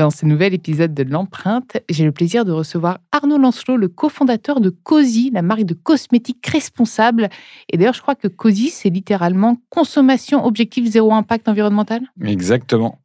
[0.00, 4.62] Dans ce nouvel épisode de L'Empreinte, j'ai le plaisir de recevoir Arnaud Lancelot, le cofondateur
[4.62, 7.28] de COSY, la marque de cosmétiques responsable.
[7.68, 12.00] Et d'ailleurs, je crois que COSY, c'est littéralement consommation objectif zéro impact environnemental.
[12.24, 12.98] Exactement.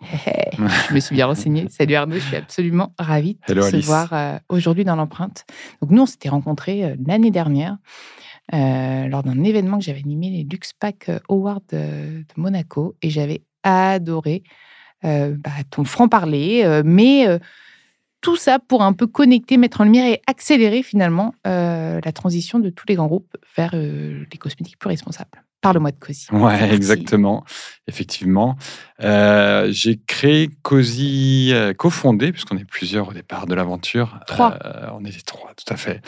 [0.88, 1.68] je me suis bien renseignée.
[1.70, 5.44] Salut Arnaud, je suis absolument ravie de te recevoir euh, aujourd'hui dans L'Empreinte.
[5.82, 7.76] Donc nous, on s'était rencontrés euh, l'année dernière.
[8.54, 13.42] Euh, lors d'un événement que j'avais animé, les LuxPack Awards de, de Monaco, et j'avais
[13.64, 14.44] adoré
[15.06, 17.38] bah, ton franc-parler, euh, mais euh,
[18.22, 22.72] tout ça pour un peu connecter, mettre en lumière et accélérer finalement la transition de
[22.72, 25.44] tous les grands groupes vers les cosmétiques plus responsables.
[25.62, 26.26] Parle-moi de Cozy.
[26.32, 27.44] Ouais, exactement.
[27.88, 28.58] Effectivement.
[29.00, 34.20] j'ai créé Cozy, cofondé, puisqu'on est plusieurs au départ de l'aventure.
[34.26, 34.58] Trois.
[35.00, 36.02] on était trois, tout à fait.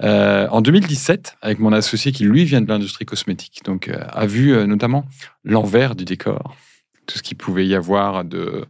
[0.00, 5.04] en 2017, avec mon associé qui, lui, vient de l'industrie cosmétique, donc a vu notamment
[5.44, 6.56] l'envers du décor
[7.08, 8.66] tout ce qu'il pouvait y avoir de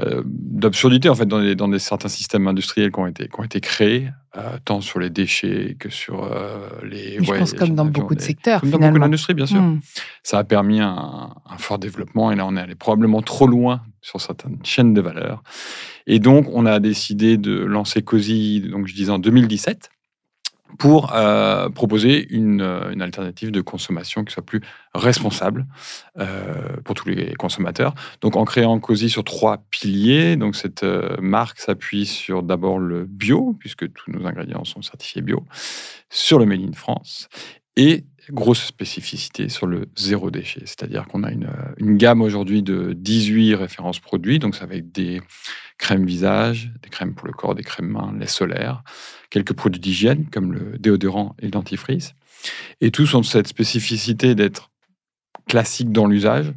[0.00, 3.40] euh, d'absurdité en fait dans, les, dans des, certains systèmes industriels qui ont été, qui
[3.40, 7.22] ont été créés, euh, tant sur les déchets que sur euh, les.
[7.22, 8.60] je pense comme dans beaucoup de secteurs.
[8.60, 9.62] Comme dans beaucoup d'industries, bien sûr.
[9.62, 9.78] Hmm.
[10.24, 13.82] Ça a permis un, un, fort développement et là on est allé probablement trop loin
[14.02, 15.44] sur certaines chaînes de valeur.
[16.08, 19.90] Et donc on a décidé de lancer COSI, donc je disais en 2017
[20.78, 24.60] pour euh, proposer une, euh, une, alternative de consommation qui soit plus
[24.94, 25.66] responsable
[26.18, 27.94] euh, pour tous les consommateurs.
[28.20, 30.84] Donc, en créant COSI sur trois piliers, donc cette
[31.20, 35.44] marque s'appuie sur d'abord le bio, puisque tous nos ingrédients sont certifiés bio,
[36.10, 37.28] sur le Made in France
[37.76, 40.62] et grosse spécificité sur le zéro déchet.
[40.64, 44.92] C'est-à-dire qu'on a une, une gamme aujourd'hui de 18 références produits, donc ça va être
[44.92, 45.20] des
[45.78, 48.82] crèmes visage, des crèmes pour le corps, des crèmes mains, lait solaire,
[49.30, 52.14] quelques produits d'hygiène comme le déodorant et le dentifrice.
[52.80, 54.70] Et tous ont cette spécificité d'être
[55.48, 56.52] classiques dans l'usage.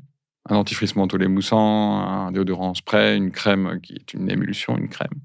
[0.49, 5.19] Un dentifrice mentholé moussant, un déodorant spray, une crème qui est une émulsion, une crème.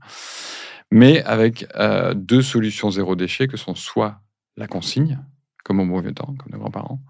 [0.91, 4.21] Mais avec euh, deux solutions zéro déchet que sont soit
[4.57, 5.21] la consigne,
[5.73, 7.01] comme au mauvais temps, comme nos grands-parents,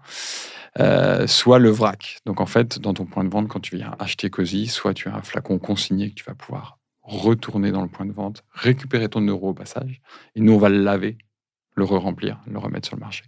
[0.79, 2.19] euh, soit le vrac.
[2.25, 5.09] Donc en fait, dans ton point de vente, quand tu viens acheter Cozy, soit tu
[5.09, 9.09] as un flacon consigné que tu vas pouvoir retourner dans le point de vente, récupérer
[9.09, 10.01] ton euro au passage,
[10.35, 11.17] et nous on va le laver,
[11.75, 13.25] le re-remplir, le remettre sur le marché.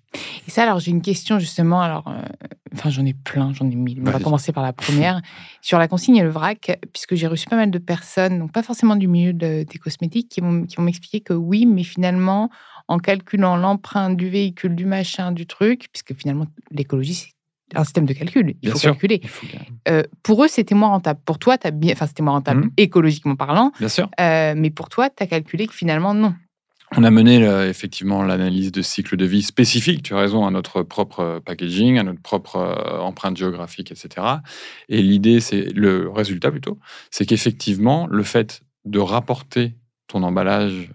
[0.48, 2.22] Et ça, alors j'ai une question justement, alors, euh,
[2.74, 5.22] enfin j'en ai plein, j'en ai mille, on va commencer par la première.
[5.62, 8.64] Sur la consigne et le vrac, puisque j'ai reçu pas mal de personnes, donc pas
[8.64, 12.50] forcément du milieu des cosmétiques, qui vont, qui vont m'expliquer que oui, mais finalement,
[12.88, 17.30] en calculant l'empreinte du véhicule, du machin, du truc, puisque finalement l'écologie c'est
[17.74, 18.56] un système de calcul.
[18.62, 19.22] Il faut calculer.
[19.88, 21.20] Euh, pour eux, c'était moins rentable.
[21.26, 22.72] Pour toi, as bien, enfin, c'était moins rentable mmh.
[22.78, 23.72] écologiquement parlant.
[23.80, 24.10] Bien sûr.
[24.20, 26.36] Euh, mais pour toi, tu as calculé que finalement, non.
[26.96, 30.84] On a mené effectivement l'analyse de cycle de vie spécifique, tu as raison, à notre
[30.84, 34.26] propre packaging, à notre propre euh, empreinte géographique, etc.
[34.88, 36.80] Et l'idée, c'est le résultat plutôt,
[37.10, 39.76] c'est qu'effectivement, le fait de rapporter
[40.08, 40.92] ton emballage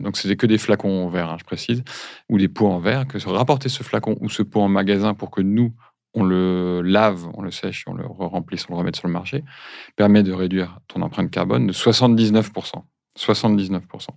[0.00, 1.82] donc c'était que des flacons en verre, hein, je précise,
[2.28, 5.30] ou des pots en verre, que rapporter ce flacon ou ce pot en magasin pour
[5.30, 5.72] que nous,
[6.14, 9.44] on le lave, on le sèche, on le remplit, on le remet sur le marché,
[9.96, 12.82] permet de réduire ton empreinte carbone de 79%.
[13.18, 14.08] 79%.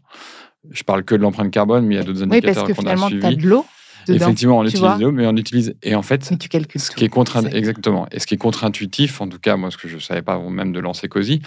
[0.71, 2.83] Je parle que de l'empreinte carbone, mais il y a d'autres indicateurs qu'on a suivis.
[2.83, 3.65] Oui, parce que finalement, tu as de l'eau
[4.07, 5.75] Effectivement, on utilise l'eau, mais on utilise.
[5.83, 8.07] Et en fait, tu calcules ce qui est contre exactement.
[8.11, 10.33] Et ce qui est contre-intuitif, en tout cas, moi, ce que je ne savais pas
[10.33, 11.41] avant même de lancer COSI,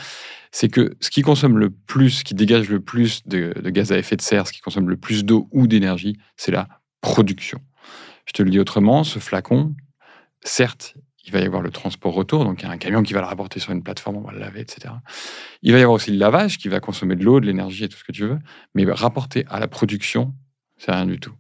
[0.51, 3.91] c'est que ce qui consomme le plus, ce qui dégage le plus de, de gaz
[3.91, 6.69] à effet de serre, ce qui consomme le plus d'eau ou d'énergie, c'est la
[7.01, 7.61] production.
[8.27, 9.75] Je te le dis autrement, ce flacon,
[10.45, 10.95] certes,
[11.25, 13.21] il va y avoir le transport retour, donc il y a un camion qui va
[13.21, 14.95] le rapporter sur une plateforme, on va le laver, etc.
[15.63, 17.89] Il va y avoir aussi le lavage qui va consommer de l'eau, de l'énergie et
[17.89, 18.39] tout ce que tu veux,
[18.75, 20.35] mais rapporté à la production,
[20.79, 21.33] c'est rien du tout.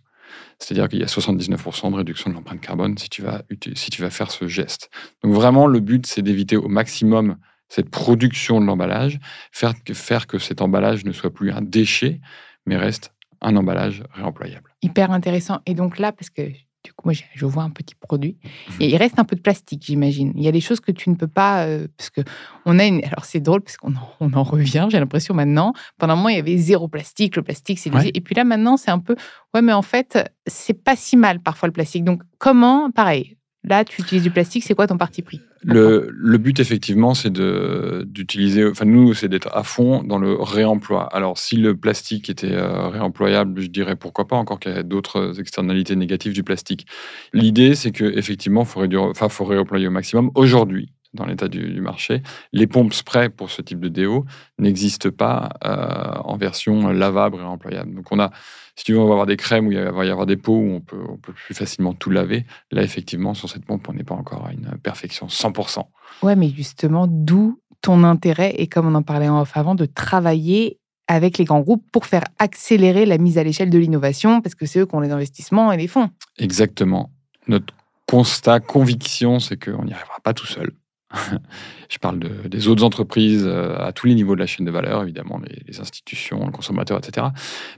[0.58, 3.42] C'est-à-dire qu'il y a 79% de réduction de l'empreinte carbone si tu, vas,
[3.74, 4.90] si tu vas faire ce geste.
[5.22, 7.36] Donc vraiment, le but, c'est d'éviter au maximum
[7.68, 9.18] cette production de l'emballage,
[9.50, 12.20] faire que, faire que cet emballage ne soit plus un déchet,
[12.66, 14.74] mais reste un emballage réemployable.
[14.82, 15.60] Hyper intéressant.
[15.66, 16.42] Et donc là, parce que
[16.84, 18.36] du coup, moi, je vois un petit produit.
[18.42, 18.76] Mhm.
[18.80, 20.32] Et il reste un peu de plastique, j'imagine.
[20.34, 21.64] Il y a des choses que tu ne peux pas.
[21.64, 22.20] Euh, parce que
[22.66, 23.04] on a une.
[23.04, 25.72] Alors, c'est drôle, parce qu'on en, on en revient, j'ai l'impression maintenant.
[25.98, 27.36] Pendant un moment, il y avait zéro plastique.
[27.36, 27.90] Le plastique, c'est.
[28.14, 29.16] Et puis là, maintenant, c'est un peu.
[29.54, 32.04] Ouais, mais en fait, c'est pas si mal parfois le plastique.
[32.04, 32.90] Donc, comment.
[32.90, 37.32] Pareil, Là, tu utilises du plastique, c'est quoi ton parti pris le, but, effectivement, c'est
[37.32, 41.04] d'utiliser, enfin nous, c'est d'être à fond dans le réemploi.
[41.14, 44.82] Alors, si le plastique était euh, réemployable, je dirais pourquoi pas, encore qu'il y a
[44.82, 46.86] d'autres externalités négatives du plastique.
[47.32, 50.32] L'idée, c'est qu'effectivement, il enfin, faut réemployer au maximum.
[50.34, 52.22] Aujourd'hui, dans l'état du, marché.
[52.52, 54.24] Les pompes spray pour ce type de déo
[54.58, 57.94] n'existent pas euh, en version lavable et réemployable.
[57.94, 58.30] Donc on a
[58.76, 60.56] si tu veux, on va avoir des crèmes où il va y avoir des pots
[60.56, 62.46] où on peut, on peut plus facilement tout laver.
[62.70, 65.84] Là, effectivement, sur cette pompe, on n'est pas encore à une perfection 100%.
[66.22, 69.84] Ouais, mais justement, d'où ton intérêt, et comme on en parlait en off avant, de
[69.84, 70.78] travailler
[71.08, 74.66] avec les grands groupes pour faire accélérer la mise à l'échelle de l'innovation, parce que
[74.66, 76.08] c'est eux qui ont les investissements et les fonds.
[76.38, 77.10] Exactement.
[77.48, 77.74] Notre
[78.06, 80.72] constat, conviction, c'est qu'on n'y arrivera pas tout seul.
[81.88, 85.02] Je parle des autres entreprises euh, à tous les niveaux de la chaîne de valeur,
[85.02, 87.28] évidemment, les, institutions, le consommateur, etc.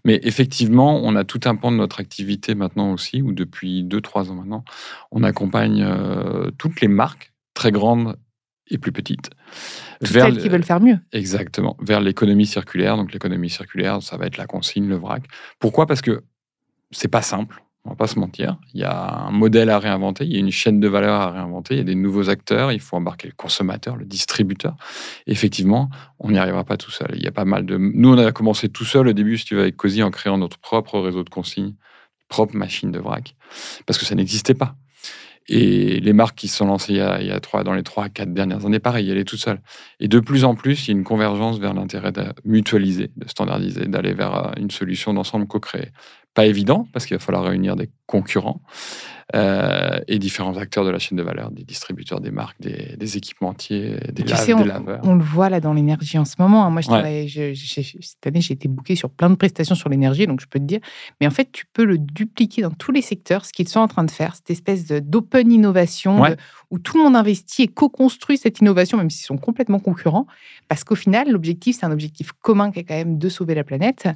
[0.04, 4.30] Mais effectivement, on a tout un pan de notre activité maintenant aussi, où depuis 2-3
[4.30, 4.64] ans maintenant,
[5.10, 8.16] on accompagne euh, toutes les marques, très grandes
[8.68, 9.30] et plus petites.
[10.00, 10.98] Toutes vers celles qui veulent faire mieux.
[11.12, 12.96] Exactement, vers l'économie circulaire.
[12.96, 15.24] Donc l'économie circulaire, ça va être la consigne, le vrac.
[15.58, 15.86] Pourquoi?
[15.86, 16.24] Parce que
[16.90, 17.63] c'est pas simple.
[17.86, 18.56] On va pas se mentir.
[18.72, 21.30] Il y a un modèle à réinventer, il y a une chaîne de valeur à
[21.30, 24.76] réinventer, il y a des nouveaux acteurs, il faut embarquer le consommateur, le distributeur.
[25.26, 27.10] effectivement, on n'y arrivera pas tout seul.
[27.14, 27.76] Il y a pas mal de.
[27.76, 30.38] Nous, on a commencé tout seul au début, si tu veux, avec Cozy, en créant
[30.38, 31.74] notre propre réseau de consignes,
[32.28, 33.36] propre machine de vrac,
[33.86, 34.76] parce que ça n'existait pas.
[35.46, 38.32] Et les marques qui se sont lancées il y a, trois, dans les trois quatre
[38.32, 39.60] dernières années, pareil, elle est toute seule.
[40.00, 43.28] Et de plus en plus, il y a une convergence vers l'intérêt de mutualiser, de
[43.28, 45.90] standardiser, d'aller vers euh, une solution d'ensemble co-créée
[46.34, 48.60] pas évident parce qu'il va falloir réunir des concurrents
[49.34, 53.96] euh, et différents acteurs de la chaîne de valeur, des distributeurs, des marques, des, équipementiers,
[54.12, 55.00] des, tu sais, on, laveurs.
[55.04, 56.66] On le voit là dans l'énergie en ce moment.
[56.66, 56.70] Hein.
[56.70, 57.54] Moi, je
[58.00, 60.64] cette année, j'ai été booké sur plein de prestations sur l'énergie, donc je peux te
[60.64, 60.80] dire.
[61.20, 63.88] Mais en fait, tu peux le dupliquer dans tous les secteurs, ce qu'ils sont en
[63.88, 66.22] train de faire, cette espèce d'open innovation
[66.70, 70.26] où tout le monde investit et co-construit cette innovation, même s'ils sont complètement concurrents.
[70.68, 73.64] Parce qu'au final, l'objectif, c'est un objectif commun qui est quand même de sauver la
[73.64, 74.08] planète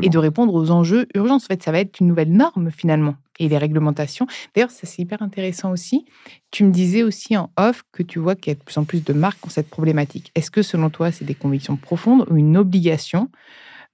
[0.00, 1.36] et de répondre aux enjeux urgents.
[1.36, 4.26] En fait, ça va être une nouvelle norme finalement et les réglementations.
[4.54, 6.04] D'ailleurs, ça c'est hyper intéressant aussi.
[6.50, 8.84] Tu me disais aussi en off que tu vois qu'il y a de plus en
[8.84, 10.30] plus de marques qui ont cette problématique.
[10.34, 13.30] Est-ce que selon toi, c'est des convictions profondes ou une obligation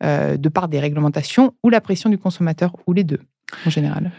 [0.02, 3.20] euh, de part des réglementations ou la pression du consommateur ou les deux
[3.66, 4.12] en général?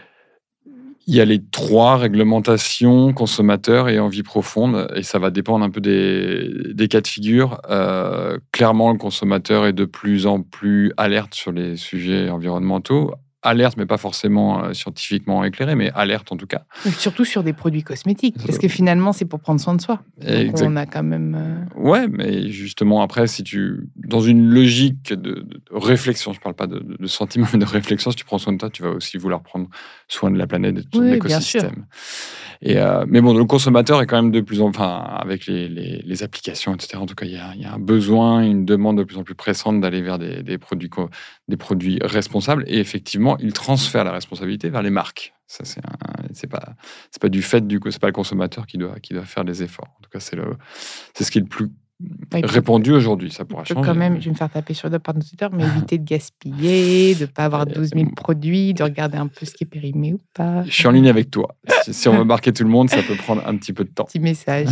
[1.06, 5.68] Il y a les trois réglementations, consommateurs et envie profonde, et ça va dépendre un
[5.68, 7.60] peu des, cas de figure.
[7.68, 13.12] Euh, clairement, le consommateur est de plus en plus alerte sur les sujets environnementaux,
[13.44, 16.64] alerte, mais pas forcément euh, scientifiquement éclairé, mais alerte en tout cas.
[16.98, 20.00] Surtout sur des produits cosmétiques, parce que finalement, c'est pour prendre soin de soi.
[20.18, 21.36] Donc on a quand même.
[21.38, 23.88] Euh, ouais, mais justement, après, si tu.
[23.96, 28.16] Dans une logique de, réflexion, je ne parle pas de, sentiment, mais de réflexion, si
[28.16, 29.68] tu prends soin de toi, tu vas aussi vouloir prendre
[30.08, 31.86] soin de la planète et de ton oui, écosystème.
[32.62, 35.68] Et, euh, mais bon, le consommateur est quand même de plus en enfin, avec les,
[35.68, 36.96] les, applications, etc.
[36.96, 39.18] En tout cas, il y, a, il y, a, un besoin, une demande de plus
[39.18, 40.88] en plus pressante d'aller vers des, des, produits,
[41.48, 42.64] des produits responsables.
[42.66, 45.34] Et effectivement, il transfère la responsabilité vers les marques.
[45.46, 45.82] Ça, c'est,
[46.32, 46.74] c'est pas,
[47.10, 49.62] c'est pas du fait du c'est pas le consommateur qui doit, qui doit faire les
[49.62, 49.88] efforts.
[49.98, 50.56] En tout cas, c'est le,
[51.14, 51.70] c'est ce qui est le plus
[52.32, 53.30] répandu aujourd'hui.
[53.30, 53.86] Ça pourra changer.
[53.86, 55.20] Quand même, je vais me faire taper sur le par nos
[55.52, 59.46] mais éviter de gaspiller, de ne pas avoir 12 000 produits, de regarder un peu
[59.46, 60.64] ce qui est périmé ou pas.
[60.64, 61.54] Je suis en ligne avec toi.
[61.82, 64.04] si on veut marquer tout le monde, ça peut prendre un petit peu de temps.
[64.04, 64.68] Petit message.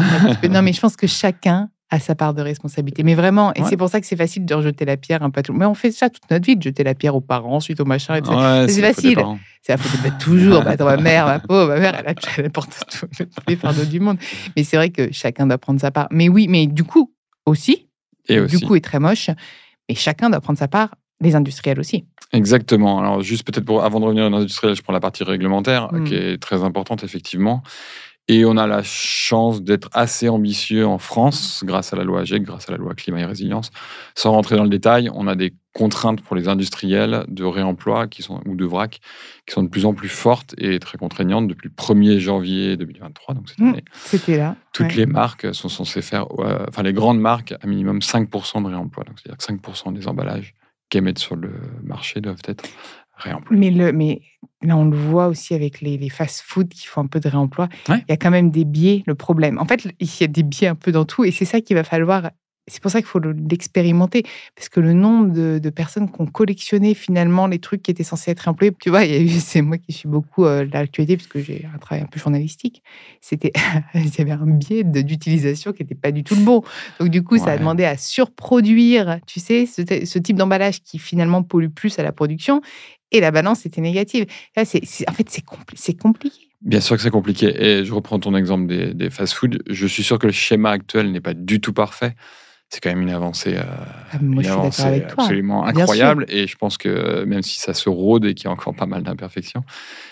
[0.51, 3.03] non, mais je pense que chacun a sa part de responsabilité.
[3.03, 5.43] Mais vraiment, et c'est pour ça que c'est facile de rejeter la pierre un peu
[5.43, 5.53] tout.
[5.53, 7.85] Mais on fait ça toute notre vie, de jeter la pierre aux parents, suite aux
[7.85, 8.35] machins, etc.
[8.67, 9.19] c'est facile.
[9.61, 10.63] C'est la faute de toujours.
[10.73, 14.01] Bah, ma mère, ma pauvre, ma mère, elle a elle porte tous les fardeaux du
[14.01, 14.17] monde.
[14.57, 16.09] Mais c'est vrai que chacun doit prendre sa part.
[16.11, 17.13] Mais oui, mais du coup,
[17.45, 17.89] aussi,
[18.29, 19.29] et du coup, est très moche.
[19.89, 22.05] Mais chacun doit prendre sa part les industriels aussi.
[22.33, 23.01] Exactement.
[23.01, 26.05] Alors, juste peut-être pour, avant de revenir aux industriels, je prends la partie réglementaire, hmm.
[26.05, 27.63] qui est très importante, effectivement.
[28.29, 32.43] Et on a la chance d'être assez ambitieux en France, grâce à la loi AGEC,
[32.43, 33.71] grâce à la loi climat et résilience.
[34.15, 38.23] Sans rentrer dans le détail, on a des contraintes pour les industriels de réemploi qui
[38.23, 39.01] sont, ou de vrac
[39.47, 43.35] qui sont de plus en plus fortes et très contraignantes depuis le 1er janvier 2023,
[43.35, 43.85] donc cette mmh, année.
[44.05, 44.57] C'était là.
[44.73, 46.27] Toutes les marques sont censées faire,
[46.69, 49.05] enfin les grandes marques, à minimum 5% de réemploi.
[49.05, 50.55] Donc c'est-à-dire que 5% des emballages
[50.91, 51.53] qu'elles mettent sur le
[51.83, 52.65] marché doivent être
[53.15, 53.61] réemployés.
[53.61, 54.23] Mais, le, mais
[54.63, 57.69] là, on le voit aussi avec les, les fast-food qui font un peu de réemploi.
[57.89, 59.59] Il y a quand même des biais, le problème.
[59.59, 61.77] En fait, il y a des biais un peu dans tout et c'est ça qu'il
[61.77, 62.31] va falloir
[62.73, 64.25] c'est pour ça qu'il faut l'expérimenter,
[64.57, 68.31] parce que le nombre de, personnes qui ont collectionné finalement les trucs qui étaient censés
[68.31, 69.03] être employés, tu vois,
[69.41, 72.83] c'est moi qui suis beaucoup euh, l'actualité, parce que j'ai un travail un peu journalistique,
[73.21, 73.53] c'était,
[73.95, 76.63] il y avait un biais d'utilisation qui n'était pas du tout le bon.
[76.99, 81.43] Donc du coup, ça a demandé à surproduire, tu sais, ce, type d'emballage qui finalement
[81.43, 82.63] pollue plus à la production,
[83.11, 84.25] et la balance était négative.
[84.57, 86.49] Là, c'est, en fait, c'est compliqué.
[86.63, 87.53] Bien sûr que c'est compliqué.
[87.59, 89.59] Et je reprends ton exemple des, des fast-foods.
[89.69, 92.15] Je suis sûr que le schéma actuel n'est pas du tout parfait
[92.73, 93.63] c'est quand même une avancée, euh,
[94.13, 94.63] ah,
[95.19, 96.25] absolument incroyable.
[96.29, 98.87] Et je pense que même si ça se rôde et qu'il y a encore pas
[98.87, 99.63] mal d'imperfections,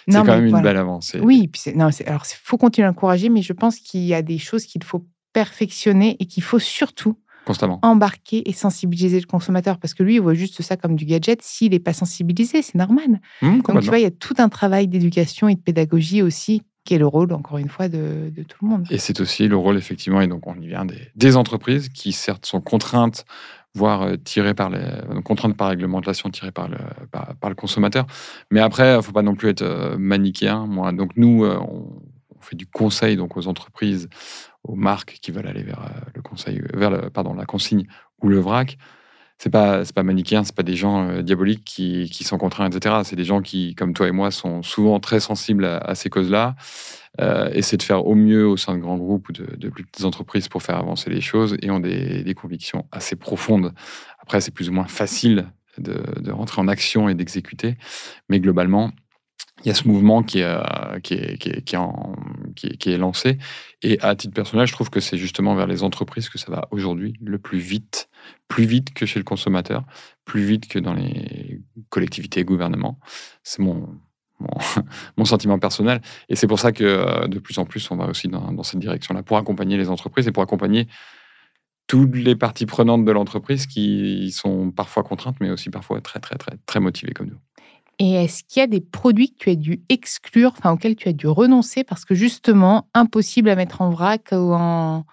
[0.07, 1.21] c'est quand même une belle avancée.
[1.21, 4.21] Oui, puis non, alors il faut continuer à encourager, mais je pense qu'il y a
[4.21, 7.79] des choses qu'il faut perfectionner et qu'il faut surtout Constamment.
[7.81, 11.41] embarquer et sensibiliser le consommateur parce que lui, il voit juste ça comme du gadget.
[11.41, 13.23] S'il n'est pas sensibilisé, c'est normal.
[13.41, 16.61] Mmh, Donc, tu vois, il y a tout un travail d'éducation et de pédagogie aussi
[16.91, 18.85] qui est le rôle, encore une fois, de, tout le monde.
[18.91, 22.47] Et c'est aussi le rôle, effectivement, et donc on y vient, des, entreprises qui, certes,
[22.47, 23.25] sont contraintes,
[23.77, 26.79] voire euh, tirées par les euh, contraintes par réglementation, tirées par le,
[27.13, 28.09] par, le consommateur.
[28.51, 30.67] Mais après, il ne faut pas non plus être euh, manichéen.
[30.67, 31.87] Moi, donc nous, on,
[32.41, 34.09] fait du conseil donc aux entreprises,
[34.65, 37.87] aux marques qui veulent aller vers le conseil, vers pardon, la consigne
[38.21, 38.79] ou le vrac
[39.43, 42.69] c'est pas c'est pas manichéen, c'est pas des gens euh, diaboliques qui, qui, sont contraints,
[42.69, 42.97] etc.
[43.05, 46.57] C'est des gens qui, comme toi et moi, sont souvent très sensibles à, ces causes-là.
[47.21, 50.05] Euh, essaient de faire au mieux au sein de grands groupes ou de, plus petites
[50.05, 53.73] entreprises pour faire avancer les choses et ont des, des convictions assez profondes.
[54.21, 55.47] Après, c'est plus ou moins facile
[55.79, 57.79] de, de rentrer en action et d'exécuter,
[58.29, 58.93] mais globalement,
[59.65, 60.47] il y a ce mouvement qui est,
[62.99, 63.39] lancé.
[63.83, 66.69] Et à titre personnel, je trouve que c'est justement vers les entreprises que ça va
[66.71, 68.09] aujourd'hui le plus vite,
[68.49, 69.85] plus vite que chez le consommateur,
[70.25, 72.99] plus vite que dans les collectivités et gouvernements.
[73.43, 73.63] C'est
[75.17, 76.01] mon, sentiment personnel.
[76.29, 78.81] Et c'est pour ça que euh, de plus en plus, on va aussi dans, cette
[78.81, 80.89] direction-là, pour accompagner les entreprises et pour accompagner
[81.87, 86.37] toutes les parties prenantes de l'entreprise qui sont parfois contraintes, mais aussi parfois très, très,
[86.65, 87.41] très motivées comme nous.
[88.03, 91.09] Et est-ce qu'il y a des produits que tu as dû exclure, enfin auxquels tu
[91.11, 95.05] as dû renoncer parce que justement impossible à mettre en vrac ou en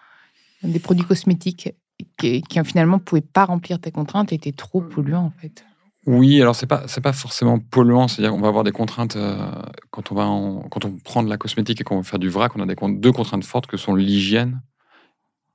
[0.63, 1.75] des produits cosmétiques
[2.17, 5.65] qui, finalement ne pouvaient pas remplir tes contraintes et étaient trop polluants en fait?
[6.05, 9.51] Oui, alors c'est pas c'est pas forcément polluant, c'est-à-dire qu'on va avoir des contraintes euh,
[9.91, 10.23] quand on va
[10.69, 12.75] quand on prend de la cosmétique et qu'on veut faire du vrac, on a des,
[12.99, 14.61] deux contraintes fortes que sont l'hygiène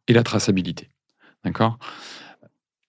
[0.06, 0.90] et la traçabilité.
[1.44, 1.78] D'accord?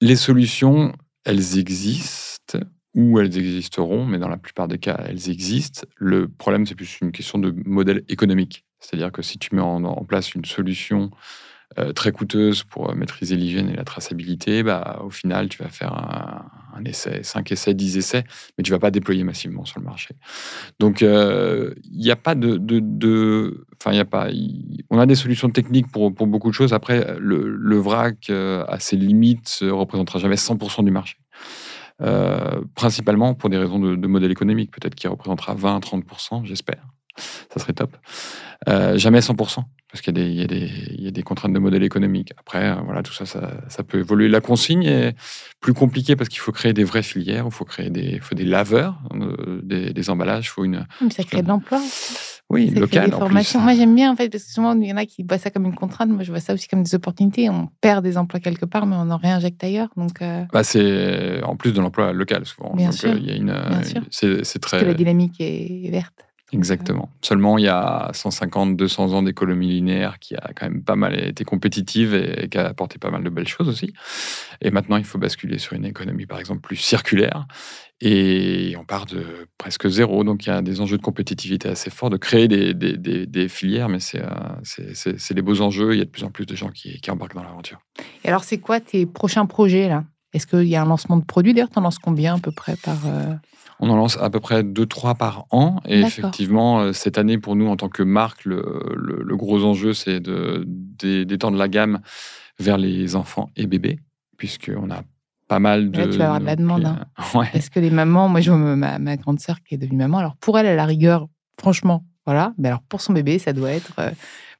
[0.01, 2.59] Les solutions, elles existent
[2.95, 5.87] où elles existeront, mais dans la plupart des cas, elles existent.
[5.97, 8.65] Le problème, c'est plus une question de modèle économique.
[8.79, 11.09] C'est-à-dire que si tu mets en, place une solution
[11.79, 15.69] euh, très coûteuse pour euh, maîtriser l'hygiène et la traçabilité, bah, au final, tu vas
[15.69, 15.93] faire
[16.75, 18.23] un, essai, 5 essais, 10 essais,
[18.57, 20.15] mais tu ne vas pas déployer massivement sur le marché.
[20.79, 23.65] Donc, euh, il n'y a pas de...
[23.79, 24.27] enfin, il a pas,
[24.91, 26.73] on a des solutions techniques pour, pour, beaucoup de choses.
[26.73, 31.22] Après, le, le vrac, à ses limites, ne représentera jamais 100% du marché.
[32.03, 36.85] Euh, principalement pour des raisons de, modèle économique, peut-être qui représentera 20-30%, j'espère.
[37.17, 37.95] Ça serait top.
[38.67, 42.33] Euh, jamais 100%, parce qu'il y, y, a des contraintes de modèle économique.
[42.37, 44.29] Après, euh, voilà, tout ça, ça, peut évoluer.
[44.29, 45.15] La consigne est
[45.59, 48.45] plus compliquée parce qu'il faut créer des vraies filières, il faut créer des, faut des
[48.45, 49.01] laveurs,
[49.63, 50.85] des, emballages, il faut une...
[51.11, 51.81] ça crée de l'emploi.
[52.49, 53.09] Oui, local.
[53.09, 53.59] Des formations.
[53.59, 55.49] Moi, j'aime bien, en fait, parce que souvent, il y en a qui voient ça
[55.49, 56.09] comme une contrainte.
[56.09, 57.49] Moi, je vois ça aussi comme des opportunités.
[57.49, 59.89] On perd des emplois quelque part, mais on en réinjecte ailleurs.
[59.97, 62.73] Donc, euh bah, c'est en plus de l'emploi local, souvent.
[62.75, 63.15] Bien sûr.
[63.17, 63.55] Il y a une,
[64.11, 64.77] c'est, très.
[64.77, 66.25] Parce que la dynamique est verte.
[66.53, 67.09] Exactement.
[67.21, 71.19] Seulement, il y a 150, 200 ans d'économie linéaire qui a quand même pas mal
[71.19, 73.93] été compétitive et, qui a apporté pas mal de belles choses aussi.
[74.61, 77.47] Et maintenant, il faut basculer sur une économie, par exemple, plus circulaire.
[78.01, 80.23] Et on part de presque zéro.
[80.23, 83.99] Donc, il y a des enjeux de compétitivité assez forts, de créer des, filières, mais
[83.99, 85.93] c'est des beaux enjeux.
[85.93, 87.79] Il y a de plus en plus de gens qui, qui embarquent dans l'aventure.
[88.23, 90.03] Et alors, c'est quoi tes prochains projets là?
[90.33, 92.51] Est-ce qu'il y a un lancement de produits D'ailleurs, tu en lances combien à peu
[92.51, 92.97] près par.
[93.05, 93.33] Euh,
[93.79, 95.79] on en lance à peu près 2-3 par an.
[95.85, 100.21] Et effectivement, euh, cette année, pour nous, en tant que marque, le, gros enjeu, c'est
[100.21, 101.99] d'étendre la gamme
[102.59, 103.99] vers les enfants et bébés,
[104.37, 105.01] puisqu'on a
[105.47, 105.99] pas mal de.
[105.99, 106.85] Là, tu vas avoir de la demande.
[106.85, 107.05] Hein.
[107.33, 110.19] Parce que les mamans, moi, je vois ma, ma grande sœur qui est devenue maman.
[110.19, 111.27] Alors, pour elle, à la rigueur,
[111.59, 112.53] franchement, voilà.
[112.57, 113.93] Mais alors, pour son bébé, ça doit être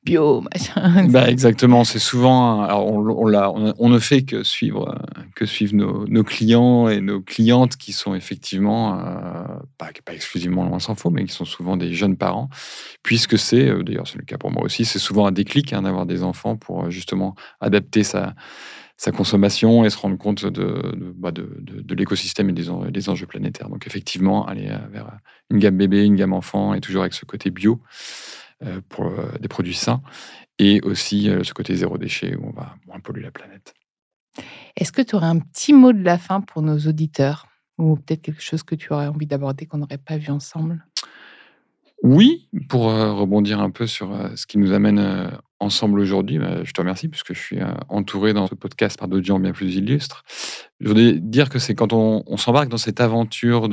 [0.04, 1.08] bio, machin.
[1.10, 1.84] Bah, exactement.
[1.84, 2.62] C'est souvent.
[2.62, 4.98] Alors on, ne fait que suivre,
[5.36, 9.44] que suivre nos, clients et nos clientes qui sont effectivement, euh,
[9.78, 12.50] pas, exclusivement loin s'en faut, mais qui sont souvent des jeunes parents,
[13.02, 15.84] puisque c'est, euh, d'ailleurs, c'est le cas pour moi aussi, c'est souvent un déclic hein,
[15.84, 18.34] d'avoir des enfants pour euh, justement adapter sa
[19.16, 21.32] consommation et se rendre compte de, bah,
[21.90, 23.70] l'écosystème et des, enjeux planétaires.
[23.70, 25.18] Donc effectivement, aller vers
[25.50, 28.43] une gamme bébé, une gamme enfant, et toujours avec ce côté bio, euh,
[28.90, 30.02] pour euh, des produits sains,
[30.60, 33.74] et aussi euh, ce côté zéro déchet où on va moins polluer la planète.
[34.76, 38.22] Est-ce que tu aurais un petit mot de la fin pour nos auditeurs ou peut-être
[38.22, 40.86] quelque chose que tu aurais envie d'aborder qu'on n'aurait pas vu ensemble?
[42.02, 46.82] Oui, pour rebondir un peu sur ce qui nous amène ensemble aujourd'hui, bah, je te
[46.82, 50.24] remercie puisque je suis entouré dans ce podcast par d'autres gens bien plus illustres.
[50.82, 53.70] Je voudrais dire que c'est quand on, on s'embarque dans cette aventure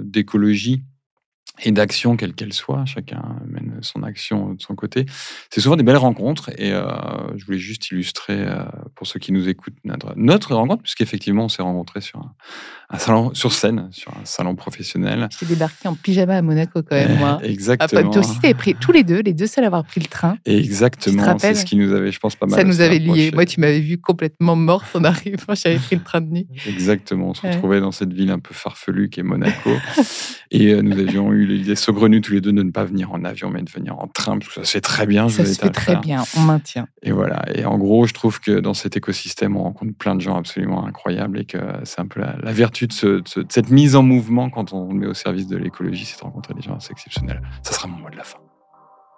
[0.00, 0.82] d'écologie
[1.62, 2.84] et d'action, quelle qu'elle soit.
[2.84, 5.06] Chacun mène son action de son côté.
[5.50, 6.88] C'est souvent des belles rencontres et euh,
[7.36, 11.48] je voulais juste illustrer euh, pour ceux qui nous écoutent notre, notre rencontre, puisqu'effectivement on
[11.48, 12.20] s'est rencontrés sur
[12.90, 15.28] un, salon sur scène, sur un salon professionnel.
[15.38, 17.38] J'ai débarqué en pyjama à Monaco quand même, moi.
[17.42, 18.02] Exactement.
[18.04, 20.06] Ah, toi aussi, tu pris tous les deux, les deux seuls à avoir pris le
[20.06, 20.36] train.
[20.44, 21.38] Exactement.
[21.38, 22.58] C'est ce qui nous avait, je pense, pas mal.
[22.58, 23.30] Ça nous avait liés.
[23.32, 25.54] Moi, tu m'avais vu complètement morte en arrivant.
[25.54, 26.48] J'avais pris le train de nuit.
[26.66, 27.30] Exactement.
[27.30, 29.70] On se retrouvait dans cette ville un peu farfelue qui est Monaco
[30.50, 33.24] et euh, nous avions eu l'idée saugrenue tous les deux de ne pas venir en
[33.24, 35.28] avion, mais de venir en train, parce que ça se fait très bien.
[35.28, 36.88] Ça se fait très bien, on maintient.
[37.02, 37.44] Et voilà.
[37.54, 40.86] Et en gros, je trouve que dans cet écosystème, on rencontre plein de gens absolument
[40.86, 44.92] incroyables et que c'est un peu la, vertu de, cette mise en mouvement quand on
[44.92, 47.42] met au service de l'écologie, c'est de rencontrer des gens assez exceptionnels.
[47.62, 48.38] Ça sera mon mot de la fin.